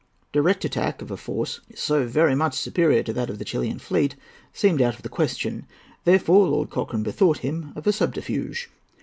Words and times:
Direct 0.33 0.65
attack 0.65 1.03
of 1.03 1.11
a 1.11 1.15
force 1.15 1.59
so 1.75 2.07
very 2.07 2.33
much 2.33 2.55
superior 2.55 3.03
to 3.03 3.13
that 3.13 3.29
of 3.29 3.37
the 3.37 3.45
Chilian 3.45 3.77
fleet 3.77 4.15
seemed 4.51 4.81
out 4.81 4.95
of 4.95 5.03
the 5.03 5.09
question. 5.09 5.67
Therefore 6.05 6.47
Lord 6.47 6.71
Cochrane 6.71 7.03
bethought 7.03 7.37
him 7.45 7.71
of 7.75 7.85
a 7.85 7.93
subterfuge. 7.93 8.67